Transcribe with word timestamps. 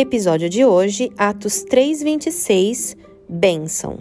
Episódio 0.00 0.48
de 0.48 0.64
hoje, 0.64 1.12
Atos 1.18 1.62
3:26, 1.62 2.96
bênção. 3.28 3.98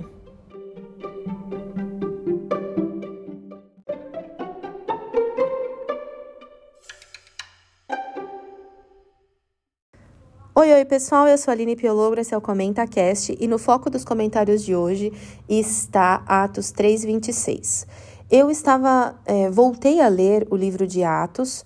Oi, 10.56 10.72
oi 10.72 10.86
pessoal, 10.86 11.28
eu 11.28 11.38
sou 11.38 11.52
a 11.52 11.54
Aline 11.54 11.76
Piologra, 11.76 12.22
esse 12.22 12.34
é 12.34 12.38
o 12.38 12.40
ComentaCast 12.40 13.36
e 13.38 13.46
no 13.46 13.60
foco 13.60 13.90
dos 13.90 14.06
comentários 14.06 14.64
de 14.64 14.74
hoje 14.74 15.12
está 15.50 16.24
Atos 16.26 16.72
3,26. 16.72 17.86
Eu 18.32 18.50
estava, 18.50 19.20
é, 19.26 19.50
voltei 19.50 20.00
a 20.00 20.08
ler 20.08 20.48
o 20.50 20.56
livro 20.56 20.88
de 20.88 21.04
Atos 21.04 21.62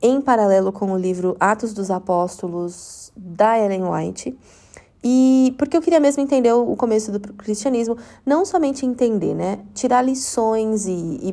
em 0.00 0.20
paralelo 0.20 0.72
com 0.72 0.92
o 0.92 0.96
livro 0.96 1.36
Atos 1.40 1.72
dos 1.72 1.90
Apóstolos 1.90 3.12
da 3.16 3.58
Ellen 3.58 3.84
White. 3.84 4.36
E 5.02 5.54
porque 5.56 5.76
eu 5.76 5.80
queria 5.80 6.00
mesmo 6.00 6.22
entender 6.22 6.52
o 6.52 6.74
começo 6.74 7.12
do 7.12 7.20
cristianismo, 7.34 7.96
não 8.26 8.44
somente 8.44 8.84
entender, 8.84 9.34
né? 9.34 9.60
Tirar 9.72 10.02
lições 10.02 10.86
e, 10.86 10.90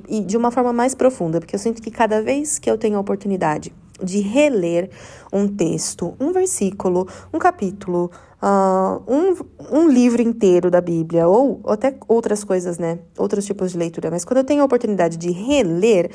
e, 0.08 0.18
e 0.18 0.22
de 0.22 0.38
uma 0.38 0.52
forma 0.52 0.72
mais 0.72 0.94
profunda, 0.94 1.40
porque 1.40 1.56
eu 1.56 1.60
sinto 1.60 1.82
que 1.82 1.90
cada 1.90 2.22
vez 2.22 2.60
que 2.60 2.70
eu 2.70 2.78
tenho 2.78 2.98
a 2.98 3.00
oportunidade 3.00 3.74
de 4.02 4.20
reler 4.20 4.90
um 5.32 5.48
texto, 5.48 6.14
um 6.20 6.32
versículo, 6.32 7.08
um 7.34 7.40
capítulo, 7.40 8.12
uh, 8.42 9.02
um, 9.08 9.36
um 9.72 9.90
livro 9.90 10.22
inteiro 10.22 10.70
da 10.70 10.82
Bíblia, 10.82 11.28
ou 11.28 11.62
até 11.66 11.96
outras 12.08 12.44
coisas, 12.44 12.78
né? 12.78 13.00
Outros 13.18 13.46
tipos 13.46 13.72
de 13.72 13.78
leitura. 13.78 14.12
Mas 14.12 14.26
quando 14.26 14.38
eu 14.38 14.44
tenho 14.44 14.62
a 14.62 14.66
oportunidade 14.66 15.18
de 15.18 15.32
reler, 15.32 16.12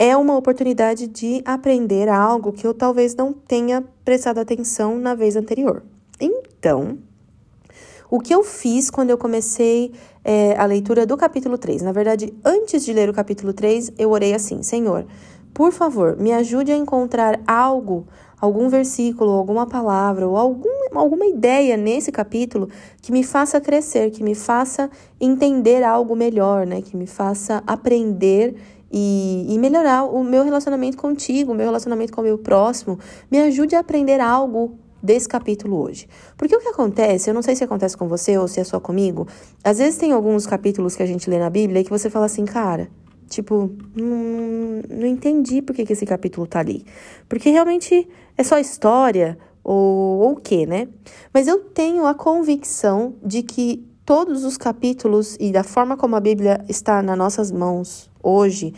é 0.00 0.16
uma 0.16 0.34
oportunidade 0.34 1.06
de 1.06 1.42
aprender 1.44 2.08
algo 2.08 2.54
que 2.54 2.66
eu 2.66 2.72
talvez 2.72 3.14
não 3.14 3.34
tenha 3.34 3.84
prestado 4.02 4.38
atenção 4.38 4.96
na 4.98 5.14
vez 5.14 5.36
anterior. 5.36 5.82
Então, 6.18 6.96
o 8.10 8.18
que 8.18 8.34
eu 8.34 8.42
fiz 8.42 8.88
quando 8.88 9.10
eu 9.10 9.18
comecei 9.18 9.92
é, 10.24 10.56
a 10.56 10.64
leitura 10.64 11.04
do 11.04 11.18
capítulo 11.18 11.58
3? 11.58 11.82
Na 11.82 11.92
verdade, 11.92 12.32
antes 12.42 12.82
de 12.82 12.94
ler 12.94 13.10
o 13.10 13.12
capítulo 13.12 13.52
3, 13.52 13.92
eu 13.98 14.10
orei 14.10 14.32
assim: 14.32 14.62
Senhor, 14.62 15.04
por 15.52 15.70
favor, 15.70 16.16
me 16.16 16.32
ajude 16.32 16.72
a 16.72 16.76
encontrar 16.76 17.38
algo, 17.46 18.06
algum 18.40 18.70
versículo, 18.70 19.32
alguma 19.32 19.66
palavra 19.66 20.26
ou 20.26 20.34
algum, 20.34 20.96
alguma 20.98 21.26
ideia 21.26 21.76
nesse 21.76 22.10
capítulo 22.10 22.70
que 23.02 23.12
me 23.12 23.22
faça 23.22 23.60
crescer, 23.60 24.10
que 24.10 24.24
me 24.24 24.34
faça 24.34 24.90
entender 25.20 25.82
algo 25.82 26.16
melhor, 26.16 26.66
né? 26.66 26.80
Que 26.80 26.96
me 26.96 27.06
faça 27.06 27.62
aprender 27.66 28.56
e, 28.90 29.46
e, 29.48 29.58
melhorar 29.58 30.04
o 30.04 30.24
meu 30.24 30.42
relacionamento 30.44 30.96
contigo, 30.96 31.52
o 31.52 31.54
meu 31.54 31.66
relacionamento 31.66 32.12
com 32.12 32.20
o 32.20 32.24
meu 32.24 32.38
próximo. 32.38 32.98
Me 33.30 33.38
ajude 33.38 33.76
a 33.76 33.80
aprender 33.80 34.20
algo 34.20 34.78
desse 35.02 35.28
capítulo 35.28 35.80
hoje. 35.80 36.08
Porque 36.36 36.54
o 36.54 36.60
que 36.60 36.68
acontece, 36.68 37.30
eu 37.30 37.34
não 37.34 37.42
sei 37.42 37.56
se 37.56 37.64
acontece 37.64 37.96
com 37.96 38.08
você 38.08 38.36
ou 38.36 38.48
se 38.48 38.60
é 38.60 38.64
só 38.64 38.80
comigo, 38.80 39.26
às 39.62 39.78
vezes 39.78 39.98
tem 39.98 40.12
alguns 40.12 40.46
capítulos 40.46 40.96
que 40.96 41.02
a 41.02 41.06
gente 41.06 41.30
lê 41.30 41.38
na 41.38 41.48
Bíblia 41.48 41.84
que 41.84 41.90
você 41.90 42.10
fala 42.10 42.26
assim, 42.26 42.44
cara, 42.44 42.88
Tipo, 43.30 43.70
não, 43.94 45.06
entendi 45.06 45.62
por 45.62 45.72
que, 45.72 45.86
que 45.86 45.92
esse 45.92 46.04
capítulo 46.04 46.48
tá 46.48 46.58
ali. 46.58 46.84
Porque 47.28 47.48
realmente 47.48 48.08
é 48.36 48.42
só 48.42 48.58
história 48.58 49.38
ou 49.62 50.32
o 50.32 50.36
quê, 50.36 50.66
né? 50.66 50.88
Mas 51.32 51.46
eu 51.46 51.60
tenho 51.60 52.06
a 52.06 52.12
convicção 52.12 53.14
de 53.24 53.44
que 53.44 53.86
todos 54.04 54.44
os 54.44 54.56
capítulos 54.56 55.36
e 55.38 55.52
da 55.52 55.62
forma 55.62 55.96
como 55.96 56.16
a 56.16 56.20
Bíblia 56.20 56.64
está 56.68 57.02
nas 57.02 57.16
nossas 57.16 57.50
mãos 57.50 58.10
hoje 58.22 58.74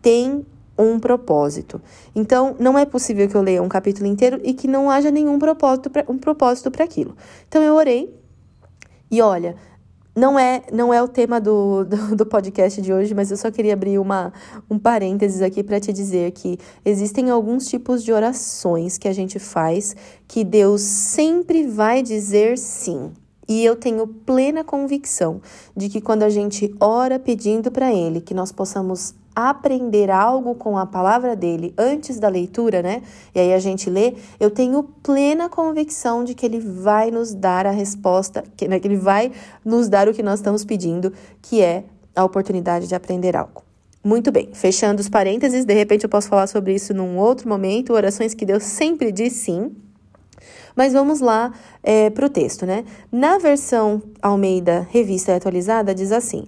tem 0.00 0.44
um 0.76 0.98
propósito. 0.98 1.80
Então, 2.14 2.56
não 2.58 2.78
é 2.78 2.84
possível 2.84 3.28
que 3.28 3.34
eu 3.34 3.42
leia 3.42 3.62
um 3.62 3.68
capítulo 3.68 4.06
inteiro 4.06 4.40
e 4.42 4.54
que 4.54 4.66
não 4.66 4.90
haja 4.90 5.10
nenhum 5.10 5.38
propósito 5.38 5.90
pra, 5.90 6.04
um 6.08 6.18
propósito 6.18 6.70
para 6.70 6.84
aquilo. 6.84 7.14
Então, 7.48 7.62
eu 7.62 7.74
orei 7.74 8.12
e 9.10 9.20
olha, 9.20 9.54
não 10.14 10.38
é, 10.38 10.62
não 10.72 10.92
é 10.92 11.02
o 11.02 11.08
tema 11.08 11.40
do, 11.40 11.84
do, 11.84 12.16
do, 12.16 12.26
podcast 12.26 12.80
de 12.80 12.92
hoje, 12.92 13.14
mas 13.14 13.30
eu 13.30 13.36
só 13.36 13.50
queria 13.50 13.74
abrir 13.74 13.98
uma, 13.98 14.32
um 14.70 14.78
parênteses 14.78 15.40
aqui 15.40 15.62
para 15.62 15.80
te 15.80 15.92
dizer 15.92 16.32
que 16.32 16.58
existem 16.84 17.30
alguns 17.30 17.66
tipos 17.66 18.02
de 18.02 18.12
orações 18.12 18.98
que 18.98 19.08
a 19.08 19.12
gente 19.12 19.38
faz 19.38 19.94
que 20.26 20.44
Deus 20.44 20.82
sempre 20.82 21.66
vai 21.66 22.02
dizer 22.02 22.58
sim. 22.58 23.12
E 23.48 23.64
eu 23.64 23.76
tenho 23.76 24.06
plena 24.06 24.62
convicção 24.62 25.40
de 25.76 25.88
que 25.88 26.00
quando 26.00 26.22
a 26.22 26.30
gente 26.30 26.74
ora 26.80 27.18
pedindo 27.18 27.70
para 27.70 27.92
Ele 27.92 28.20
que 28.20 28.34
nós 28.34 28.52
possamos 28.52 29.14
aprender 29.34 30.10
algo 30.10 30.54
com 30.54 30.76
a 30.76 30.86
palavra 30.86 31.34
dele 31.34 31.72
antes 31.78 32.18
da 32.18 32.28
leitura, 32.28 32.82
né? 32.82 33.02
E 33.34 33.40
aí 33.40 33.52
a 33.52 33.58
gente 33.58 33.88
lê, 33.88 34.14
eu 34.38 34.50
tenho 34.50 34.82
plena 34.82 35.48
convicção 35.48 36.22
de 36.22 36.34
que 36.34 36.44
ele 36.44 36.60
vai 36.60 37.10
nos 37.10 37.34
dar 37.34 37.66
a 37.66 37.70
resposta, 37.70 38.44
que, 38.56 38.68
né, 38.68 38.78
que 38.78 38.86
ele 38.86 38.96
vai 38.96 39.32
nos 39.64 39.88
dar 39.88 40.08
o 40.08 40.12
que 40.12 40.22
nós 40.22 40.40
estamos 40.40 40.64
pedindo, 40.64 41.12
que 41.40 41.62
é 41.62 41.84
a 42.14 42.24
oportunidade 42.24 42.86
de 42.86 42.94
aprender 42.94 43.36
algo. 43.36 43.62
Muito 44.04 44.32
bem, 44.32 44.50
fechando 44.52 45.00
os 45.00 45.08
parênteses, 45.08 45.64
de 45.64 45.74
repente 45.74 46.04
eu 46.04 46.10
posso 46.10 46.28
falar 46.28 46.46
sobre 46.46 46.74
isso 46.74 46.92
num 46.92 47.16
outro 47.16 47.48
momento, 47.48 47.92
orações 47.92 48.34
que 48.34 48.44
Deus 48.44 48.64
sempre 48.64 49.12
diz 49.12 49.32
sim. 49.34 49.74
Mas 50.76 50.92
vamos 50.92 51.20
lá 51.20 51.52
é, 51.82 52.10
para 52.10 52.26
o 52.26 52.30
texto, 52.30 52.64
né? 52.64 52.84
Na 53.10 53.38
versão 53.38 54.02
Almeida 54.20 54.86
Revista 54.90 55.34
Atualizada, 55.34 55.94
diz 55.94 56.12
assim: 56.12 56.46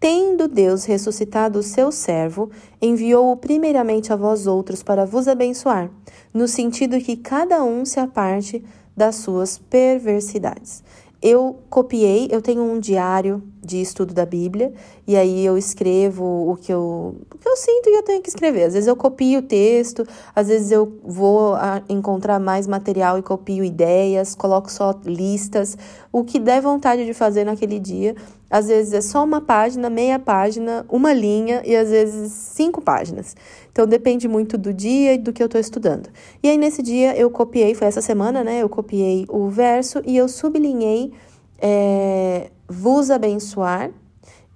Tendo 0.00 0.46
Deus 0.46 0.84
ressuscitado 0.84 1.58
o 1.58 1.62
seu 1.62 1.90
servo, 1.90 2.50
enviou-o 2.80 3.36
primeiramente 3.36 4.12
a 4.12 4.16
vós 4.16 4.46
outros 4.46 4.82
para 4.82 5.04
vos 5.04 5.26
abençoar, 5.26 5.90
no 6.32 6.46
sentido 6.46 7.00
que 7.00 7.16
cada 7.16 7.64
um 7.64 7.84
se 7.84 7.98
aparte 7.98 8.64
das 8.96 9.16
suas 9.16 9.58
perversidades. 9.58 10.84
Eu 11.20 11.58
copiei, 11.68 12.28
eu 12.30 12.40
tenho 12.40 12.62
um 12.62 12.78
diário 12.78 13.42
de 13.68 13.80
estudo 13.82 14.14
da 14.14 14.24
Bíblia, 14.24 14.72
e 15.06 15.14
aí 15.14 15.44
eu 15.44 15.58
escrevo 15.58 16.24
o 16.50 16.56
que 16.56 16.72
eu, 16.72 17.14
o 17.30 17.38
que 17.38 17.46
eu 17.46 17.56
sinto 17.56 17.90
e 17.90 17.96
eu 17.96 18.02
tenho 18.02 18.22
que 18.22 18.28
escrever. 18.30 18.64
Às 18.64 18.72
vezes 18.72 18.86
eu 18.86 18.96
copio 18.96 19.40
o 19.40 19.42
texto, 19.42 20.06
às 20.34 20.48
vezes 20.48 20.70
eu 20.70 20.98
vou 21.04 21.54
encontrar 21.88 22.40
mais 22.40 22.66
material 22.66 23.18
e 23.18 23.22
copio 23.22 23.62
ideias, 23.62 24.34
coloco 24.34 24.72
só 24.72 24.98
listas, 25.04 25.76
o 26.10 26.24
que 26.24 26.38
der 26.38 26.62
vontade 26.62 27.04
de 27.04 27.12
fazer 27.12 27.44
naquele 27.44 27.78
dia. 27.78 28.16
Às 28.50 28.68
vezes 28.68 28.94
é 28.94 29.02
só 29.02 29.22
uma 29.22 29.42
página, 29.42 29.90
meia 29.90 30.18
página, 30.18 30.86
uma 30.88 31.12
linha 31.12 31.62
e 31.66 31.76
às 31.76 31.90
vezes 31.90 32.32
cinco 32.32 32.80
páginas. 32.80 33.36
Então 33.70 33.86
depende 33.86 34.26
muito 34.26 34.56
do 34.56 34.72
dia 34.72 35.14
e 35.14 35.18
do 35.18 35.34
que 35.34 35.42
eu 35.42 35.46
estou 35.46 35.60
estudando. 35.60 36.08
E 36.42 36.48
aí 36.48 36.56
nesse 36.56 36.82
dia 36.82 37.14
eu 37.14 37.30
copiei, 37.30 37.74
foi 37.74 37.86
essa 37.86 38.00
semana, 38.00 38.42
né? 38.42 38.62
Eu 38.62 38.68
copiei 38.68 39.26
o 39.28 39.48
verso 39.50 40.00
e 40.06 40.16
eu 40.16 40.26
sublinhei 40.28 41.12
é, 41.60 42.50
vos 42.68 43.10
abençoar 43.10 43.90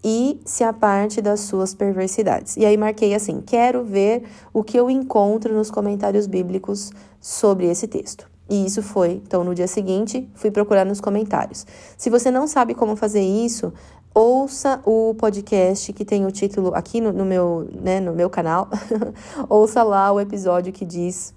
e 0.04 0.40
se 0.44 0.64
aparte 0.64 1.22
das 1.22 1.40
suas 1.40 1.74
perversidades. 1.74 2.56
E 2.56 2.66
aí 2.66 2.76
marquei 2.76 3.14
assim: 3.14 3.40
quero 3.40 3.84
ver 3.84 4.24
o 4.52 4.62
que 4.62 4.78
eu 4.78 4.90
encontro 4.90 5.54
nos 5.54 5.70
comentários 5.70 6.26
bíblicos 6.26 6.90
sobre 7.20 7.66
esse 7.66 7.86
texto. 7.86 8.30
E 8.50 8.66
isso 8.66 8.82
foi, 8.82 9.22
então 9.26 9.44
no 9.44 9.54
dia 9.54 9.68
seguinte, 9.68 10.28
fui 10.34 10.50
procurar 10.50 10.84
nos 10.84 11.00
comentários. 11.00 11.64
Se 11.96 12.10
você 12.10 12.30
não 12.30 12.46
sabe 12.46 12.74
como 12.74 12.96
fazer 12.96 13.22
isso, 13.22 13.72
ouça 14.14 14.82
o 14.84 15.14
podcast 15.14 15.92
que 15.92 16.04
tem 16.04 16.26
o 16.26 16.30
título 16.30 16.74
aqui 16.74 17.00
no, 17.00 17.12
no 17.12 17.24
meu, 17.24 17.68
né, 17.80 18.00
no 18.00 18.12
meu 18.12 18.28
canal. 18.28 18.68
ouça 19.48 19.82
lá 19.82 20.12
o 20.12 20.20
episódio 20.20 20.72
que 20.72 20.84
diz 20.84 21.32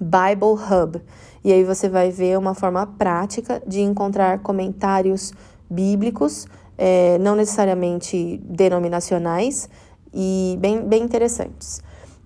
Bible 0.00 0.54
Hub. 0.54 1.02
E 1.44 1.52
aí 1.52 1.64
você 1.64 1.88
vai 1.88 2.10
ver 2.10 2.38
uma 2.38 2.54
forma 2.54 2.86
prática 2.86 3.60
de 3.66 3.80
encontrar 3.80 4.38
comentários 4.38 5.32
bíblicos, 5.70 6.46
é, 6.76 7.18
não 7.18 7.34
necessariamente 7.34 8.40
denominacionais, 8.44 9.68
e 10.12 10.56
bem, 10.60 10.80
bem 10.86 11.02
interessantes. 11.02 11.82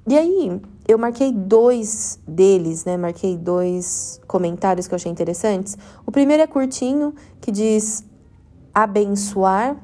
E 0.07 0.17
aí, 0.17 0.61
eu 0.87 0.99
marquei 0.99 1.33
dois 1.33 2.19
deles, 2.27 2.85
né? 2.85 2.97
Marquei 2.97 3.37
dois 3.37 4.21
comentários 4.27 4.89
que 4.89 4.95
eu 4.95 4.97
achei 4.97 5.11
interessantes. 5.11 5.77
O 6.05 6.11
primeiro 6.11 6.43
é 6.43 6.47
curtinho, 6.47 7.15
que 7.41 7.53
diz: 7.53 8.05
abençoar 8.75 9.77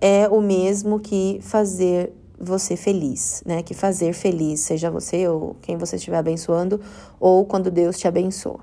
é 0.00 0.28
o 0.28 0.40
mesmo 0.40 0.98
que 0.98 1.38
fazer 1.42 2.12
você 2.38 2.76
feliz, 2.76 3.42
né? 3.46 3.62
Que 3.62 3.74
fazer 3.74 4.14
feliz, 4.14 4.60
seja 4.60 4.90
você 4.90 5.28
ou 5.28 5.54
quem 5.60 5.76
você 5.76 5.96
estiver 5.96 6.16
abençoando, 6.16 6.80
ou 7.20 7.44
quando 7.44 7.70
Deus 7.70 7.98
te 7.98 8.08
abençoa. 8.08 8.60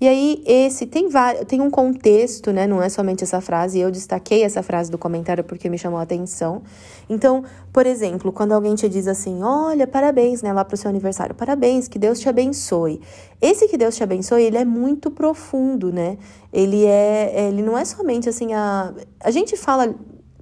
E 0.00 0.06
aí, 0.06 0.44
esse 0.46 0.86
tem 0.86 1.08
vários, 1.08 1.44
tem 1.46 1.60
um 1.60 1.70
contexto, 1.70 2.52
né? 2.52 2.68
Não 2.68 2.80
é 2.80 2.88
somente 2.88 3.24
essa 3.24 3.40
frase. 3.40 3.80
Eu 3.80 3.90
destaquei 3.90 4.44
essa 4.44 4.62
frase 4.62 4.90
do 4.90 4.96
comentário 4.96 5.42
porque 5.42 5.68
me 5.68 5.76
chamou 5.76 5.98
a 5.98 6.02
atenção. 6.02 6.62
Então, 7.10 7.42
por 7.72 7.84
exemplo, 7.84 8.32
quando 8.32 8.52
alguém 8.52 8.76
te 8.76 8.88
diz 8.88 9.08
assim: 9.08 9.42
olha, 9.42 9.88
parabéns, 9.88 10.40
né? 10.40 10.52
Lá 10.52 10.64
pro 10.64 10.76
seu 10.76 10.88
aniversário, 10.88 11.34
parabéns, 11.34 11.88
que 11.88 11.98
Deus 11.98 12.20
te 12.20 12.28
abençoe. 12.28 13.00
Esse 13.42 13.66
que 13.66 13.76
Deus 13.76 13.96
te 13.96 14.04
abençoe, 14.04 14.44
ele 14.44 14.58
é 14.58 14.64
muito 14.64 15.10
profundo, 15.10 15.92
né? 15.92 16.16
Ele 16.52 16.84
é. 16.84 17.48
Ele 17.48 17.62
não 17.62 17.76
é 17.76 17.84
somente 17.84 18.28
assim 18.28 18.54
a. 18.54 18.94
A 19.18 19.32
gente 19.32 19.56
fala 19.56 19.92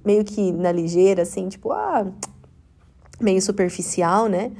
meio 0.05 0.23
que 0.23 0.51
na 0.51 0.71
ligeira, 0.71 1.23
assim, 1.23 1.49
tipo, 1.49 1.71
ah, 1.71 2.05
meio 3.19 3.41
superficial, 3.41 4.27
né? 4.27 4.51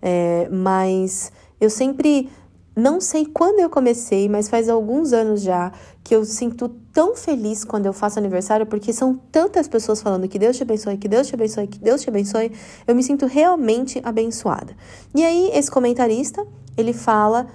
É, 0.00 0.48
mas 0.50 1.32
eu 1.60 1.68
sempre 1.68 2.30
não 2.76 3.00
sei 3.00 3.24
quando 3.24 3.60
eu 3.60 3.70
comecei, 3.70 4.28
mas 4.28 4.48
faz 4.48 4.68
alguns 4.68 5.12
anos 5.12 5.42
já 5.42 5.70
que 6.02 6.14
eu 6.14 6.24
sinto 6.24 6.68
tão 6.92 7.14
feliz 7.14 7.64
quando 7.64 7.86
eu 7.86 7.92
faço 7.92 8.18
aniversário, 8.18 8.66
porque 8.66 8.92
são 8.92 9.14
tantas 9.30 9.68
pessoas 9.68 10.02
falando 10.02 10.28
que 10.28 10.38
Deus 10.38 10.56
te 10.56 10.64
abençoe, 10.64 10.96
que 10.96 11.08
Deus 11.08 11.28
te 11.28 11.34
abençoe, 11.34 11.66
que 11.68 11.78
Deus 11.78 12.00
te 12.02 12.10
abençoe. 12.10 12.52
Eu 12.86 12.94
me 12.94 13.02
sinto 13.02 13.26
realmente 13.26 14.00
abençoada. 14.04 14.76
E 15.14 15.24
aí, 15.24 15.50
esse 15.54 15.70
comentarista, 15.70 16.44
ele 16.76 16.92
fala 16.92 17.46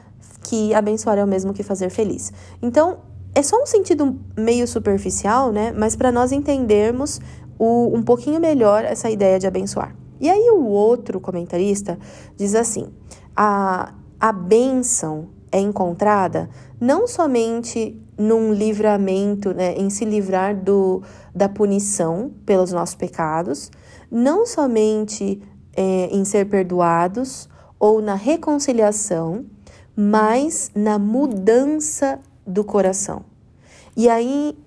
que 0.44 0.74
abençoar 0.74 1.18
é 1.18 1.24
o 1.24 1.27
mesmo 1.27 1.54
que 1.54 1.63
fazer 1.63 1.89
feliz. 1.89 2.31
Então, 2.62 3.00
é 3.36 3.44
só 3.44 3.62
um 3.62 3.66
sentido 3.66 4.18
meio 4.38 4.68
superficial, 4.68 5.51
né? 5.51 5.74
Mas 5.77 5.95
para 5.95 6.12
nós 6.12 6.31
entendermos 6.31 7.19
o, 7.57 7.95
um 7.95 8.01
pouquinho 8.01 8.39
melhor 8.39 8.86
essa 8.86 9.10
ideia 9.10 9.38
de 9.38 9.45
abençoar. 9.45 9.95
E 10.19 10.30
aí, 10.30 10.50
o 10.50 10.66
outro 10.66 11.19
comentarista 11.19 12.00
diz 12.38 12.56
assim: 12.56 12.88
a 13.36 13.94
a 14.19 14.31
bênção 14.31 15.30
é 15.51 15.60
encontrada 15.60 16.50
não 16.80 17.07
somente 17.07 18.00
num 18.18 18.54
livramento, 18.54 19.54
né, 19.54 19.74
em 19.75 19.89
se 19.89 20.06
livrar 20.06 20.56
do, 20.56 21.01
da 21.33 21.48
punição 21.48 22.31
pelos 22.45 22.71
nossos 22.71 22.95
pecados, 22.95 23.71
não 24.12 24.45
somente 24.45 25.42
é, 25.74 26.07
em 26.12 26.25
ser 26.25 26.45
perdoados 26.50 27.48
ou 27.80 28.01
na 28.01 28.16
reconciliação, 28.16 29.45
mas 29.95 30.71
na 30.75 31.00
mudança 31.00 32.19
do 32.45 32.63
coração. 32.63 33.24
E 33.95 34.10
aí, 34.10 34.57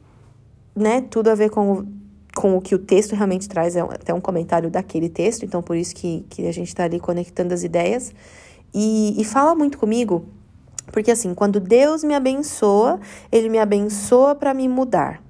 né, 0.74 1.02
tudo 1.02 1.28
a 1.28 1.34
ver 1.34 1.50
com, 1.50 1.86
com 2.34 2.56
o 2.56 2.60
que 2.60 2.74
o 2.74 2.78
texto 2.78 3.14
realmente 3.14 3.48
traz, 3.48 3.76
é 3.76 3.80
até 3.80 4.14
um 4.14 4.20
comentário 4.20 4.70
daquele 4.70 5.08
texto, 5.08 5.44
então 5.44 5.62
por 5.62 5.76
isso 5.76 5.94
que, 5.94 6.24
que 6.30 6.46
a 6.46 6.52
gente 6.52 6.68
está 6.68 6.84
ali 6.84 6.98
conectando 6.98 7.52
as 7.52 7.62
ideias. 7.62 8.12
E, 8.74 9.20
e 9.20 9.24
fala 9.24 9.54
muito 9.54 9.78
comigo, 9.78 10.26
porque 10.90 11.10
assim, 11.10 11.34
quando 11.34 11.60
Deus 11.60 12.02
me 12.04 12.14
abençoa, 12.14 13.00
Ele 13.30 13.48
me 13.48 13.58
abençoa 13.58 14.34
para 14.34 14.52
me 14.52 14.68
mudar. 14.68 15.22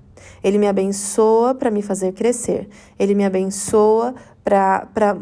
Ele 0.43 0.59
me 0.59 0.67
abençoa 0.67 1.55
para 1.55 1.71
me 1.71 1.83
fazer 1.83 2.13
crescer. 2.13 2.69
Ele 2.99 3.15
me 3.15 3.25
abençoa 3.25 4.15
para 4.45 5.17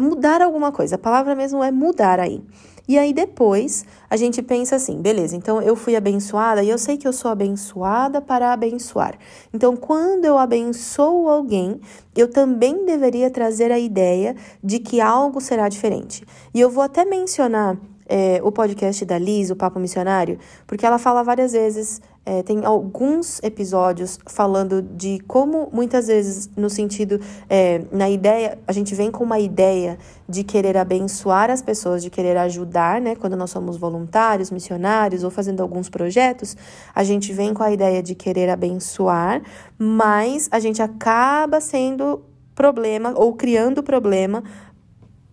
mudar 0.00 0.42
alguma 0.42 0.72
coisa. 0.72 0.96
A 0.96 0.98
palavra 0.98 1.34
mesmo 1.34 1.62
é 1.62 1.70
mudar 1.70 2.18
aí. 2.18 2.42
E 2.86 2.98
aí 2.98 3.12
depois 3.14 3.84
a 4.10 4.16
gente 4.16 4.42
pensa 4.42 4.76
assim, 4.76 5.00
beleza, 5.00 5.34
então 5.34 5.60
eu 5.62 5.74
fui 5.74 5.96
abençoada 5.96 6.62
e 6.62 6.68
eu 6.68 6.76
sei 6.76 6.98
que 6.98 7.08
eu 7.08 7.12
sou 7.12 7.30
abençoada 7.30 8.20
para 8.20 8.52
abençoar. 8.52 9.18
Então, 9.52 9.74
quando 9.74 10.26
eu 10.26 10.36
abençoo 10.36 11.28
alguém, 11.28 11.80
eu 12.14 12.28
também 12.28 12.84
deveria 12.84 13.30
trazer 13.30 13.72
a 13.72 13.78
ideia 13.78 14.36
de 14.62 14.78
que 14.78 15.00
algo 15.00 15.40
será 15.40 15.68
diferente. 15.68 16.24
E 16.52 16.60
eu 16.60 16.68
vou 16.68 16.82
até 16.84 17.04
mencionar 17.04 17.78
é, 18.06 18.40
o 18.42 18.52
podcast 18.52 19.04
da 19.04 19.18
Liz, 19.18 19.50
o 19.50 19.56
Papo 19.56 19.80
Missionário, 19.80 20.38
porque 20.66 20.84
ela 20.84 20.98
fala 20.98 21.22
várias 21.22 21.52
vezes, 21.52 22.02
é, 22.26 22.42
tem 22.42 22.64
alguns 22.64 23.42
episódios 23.42 24.18
falando 24.26 24.80
de 24.80 25.18
como 25.28 25.68
muitas 25.72 26.06
vezes, 26.06 26.48
no 26.56 26.70
sentido, 26.70 27.20
é, 27.50 27.82
na 27.92 28.08
ideia, 28.08 28.58
a 28.66 28.72
gente 28.72 28.94
vem 28.94 29.10
com 29.10 29.22
uma 29.22 29.38
ideia 29.38 29.98
de 30.26 30.42
querer 30.42 30.76
abençoar 30.76 31.50
as 31.50 31.60
pessoas, 31.60 32.02
de 32.02 32.08
querer 32.08 32.36
ajudar, 32.38 32.98
né? 33.00 33.14
Quando 33.14 33.36
nós 33.36 33.50
somos 33.50 33.76
voluntários, 33.76 34.50
missionários 34.50 35.22
ou 35.22 35.30
fazendo 35.30 35.62
alguns 35.62 35.90
projetos, 35.90 36.56
a 36.94 37.04
gente 37.04 37.32
vem 37.32 37.52
com 37.52 37.62
a 37.62 37.70
ideia 37.70 38.02
de 38.02 38.14
querer 38.14 38.48
abençoar, 38.48 39.42
mas 39.78 40.48
a 40.50 40.58
gente 40.58 40.80
acaba 40.80 41.60
sendo 41.60 42.22
problema 42.54 43.12
ou 43.16 43.34
criando 43.34 43.82
problema 43.82 44.42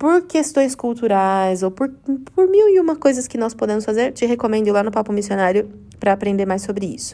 por 0.01 0.23
questões 0.23 0.73
culturais 0.73 1.61
ou 1.61 1.69
por, 1.69 1.87
por 2.33 2.47
mil 2.47 2.67
e 2.69 2.79
uma 2.79 2.95
coisas 2.95 3.27
que 3.27 3.37
nós 3.37 3.53
podemos 3.53 3.85
fazer, 3.85 4.11
te 4.11 4.25
recomendo 4.25 4.65
ir 4.65 4.71
lá 4.71 4.81
no 4.81 4.89
Papo 4.89 5.13
Missionário 5.13 5.69
para 5.99 6.11
aprender 6.11 6.43
mais 6.43 6.63
sobre 6.63 6.87
isso. 6.87 7.13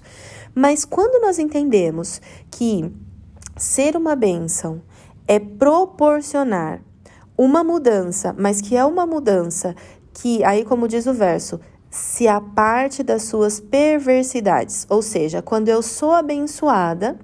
Mas 0.56 0.86
quando 0.86 1.22
nós 1.22 1.38
entendemos 1.38 2.22
que 2.50 2.90
ser 3.58 3.98
uma 3.98 4.16
bênção 4.16 4.82
é 5.28 5.38
proporcionar 5.38 6.82
uma 7.38 7.62
mudança, 7.62 8.34
mas 8.40 8.62
que 8.62 8.78
é 8.78 8.86
uma 8.86 9.06
mudança 9.06 9.76
que, 10.14 10.42
aí 10.46 10.64
como 10.64 10.88
diz 10.88 11.08
o 11.08 11.14
verso, 11.14 11.60
se 11.92 12.26
a 12.26 12.40
parte 12.40 13.04
das 13.04 13.24
suas 13.24 13.60
perversidades, 13.60 14.88
ou 14.90 15.02
seja, 15.02 15.42
quando 15.42 15.68
eu 15.68 15.82
sou 15.82 16.14
abençoada, 16.14 17.20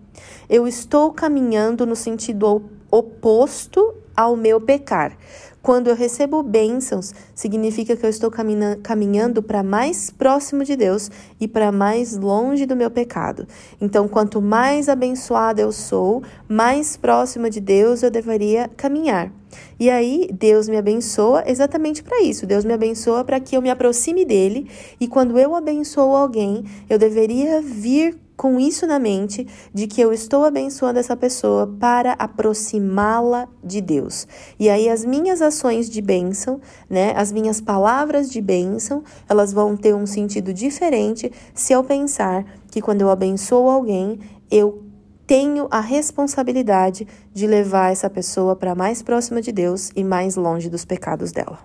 eu 0.49 0.67
estou 0.67 1.13
caminhando 1.13 1.85
no 1.85 1.95
sentido 1.95 2.69
oposto 2.91 3.95
ao 4.13 4.35
meu 4.35 4.59
pecar. 4.59 5.17
Quando 5.63 5.87
eu 5.87 5.95
recebo 5.95 6.43
bênçãos, 6.43 7.13
significa 7.33 7.95
que 7.95 8.05
eu 8.05 8.09
estou 8.09 8.29
caminhando 8.29 9.41
para 9.41 9.63
mais 9.63 10.09
próximo 10.09 10.65
de 10.65 10.75
Deus 10.75 11.09
e 11.39 11.47
para 11.47 11.71
mais 11.71 12.17
longe 12.17 12.65
do 12.65 12.75
meu 12.75 12.91
pecado. 12.91 13.47
Então, 13.79 14.09
quanto 14.09 14.41
mais 14.41 14.89
abençoada 14.89 15.61
eu 15.61 15.71
sou, 15.71 16.21
mais 16.49 16.97
próxima 16.97 17.49
de 17.49 17.61
Deus 17.61 18.03
eu 18.03 18.11
deveria 18.11 18.69
caminhar. 18.75 19.31
E 19.79 19.89
aí, 19.89 20.27
Deus 20.33 20.67
me 20.67 20.75
abençoa 20.75 21.45
exatamente 21.47 22.03
para 22.03 22.21
isso. 22.21 22.45
Deus 22.45 22.65
me 22.65 22.73
abençoa 22.73 23.23
para 23.23 23.39
que 23.39 23.55
eu 23.55 23.61
me 23.61 23.69
aproxime 23.69 24.25
dele. 24.25 24.69
E 24.99 25.07
quando 25.07 25.39
eu 25.39 25.55
abençoo 25.55 26.13
alguém, 26.13 26.65
eu 26.89 26.99
deveria 26.99 27.61
vir 27.61 28.17
com 28.35 28.59
isso 28.59 28.85
na 28.87 28.99
mente 28.99 29.47
de 29.73 29.87
que 29.87 30.01
eu 30.01 30.11
estou 30.11 30.43
abençoando 30.45 30.99
essa 30.99 31.15
pessoa 31.15 31.67
para 31.79 32.13
aproximá-la 32.13 33.47
de 33.63 33.81
Deus. 33.81 34.27
E 34.59 34.69
aí 34.69 34.89
as 34.89 35.05
minhas 35.05 35.41
ações 35.41 35.89
de 35.89 36.01
bênção, 36.01 36.59
né, 36.89 37.13
as 37.15 37.31
minhas 37.31 37.61
palavras 37.61 38.29
de 38.29 38.41
bênção, 38.41 39.03
elas 39.29 39.53
vão 39.53 39.77
ter 39.77 39.93
um 39.93 40.05
sentido 40.05 40.53
diferente 40.53 41.31
se 41.53 41.73
eu 41.73 41.83
pensar 41.83 42.45
que 42.69 42.81
quando 42.81 43.01
eu 43.01 43.09
abençoo 43.09 43.69
alguém, 43.69 44.19
eu 44.49 44.83
tenho 45.25 45.67
a 45.71 45.79
responsabilidade 45.79 47.07
de 47.33 47.47
levar 47.47 47.91
essa 47.91 48.09
pessoa 48.09 48.55
para 48.55 48.75
mais 48.75 49.01
próxima 49.01 49.41
de 49.41 49.51
Deus 49.51 49.91
e 49.95 50.03
mais 50.03 50.35
longe 50.35 50.69
dos 50.69 50.83
pecados 50.85 51.31
dela. 51.31 51.59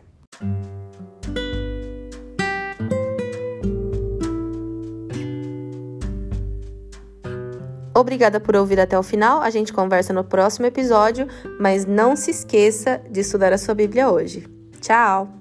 Obrigada 7.99 8.39
por 8.39 8.55
ouvir 8.55 8.79
até 8.79 8.97
o 8.97 9.03
final. 9.03 9.43
A 9.43 9.51
gente 9.51 9.73
conversa 9.73 10.13
no 10.13 10.23
próximo 10.23 10.67
episódio, 10.67 11.27
mas 11.59 11.85
não 11.85 12.15
se 12.15 12.31
esqueça 12.31 13.01
de 13.11 13.21
estudar 13.21 13.53
a 13.53 13.59
sua 13.59 13.75
Bíblia 13.75 14.09
hoje. 14.09 14.47
Tchau! 14.81 15.38